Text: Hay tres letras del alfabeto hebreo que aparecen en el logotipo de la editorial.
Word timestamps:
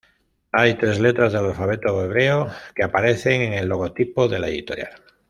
Hay 0.51 0.73
tres 0.79 0.99
letras 0.99 1.31
del 1.31 1.45
alfabeto 1.45 2.03
hebreo 2.03 2.49
que 2.73 2.83
aparecen 2.83 3.43
en 3.43 3.53
el 3.53 3.67
logotipo 3.67 4.27
de 4.27 4.39
la 4.39 4.47
editorial. 4.47 4.89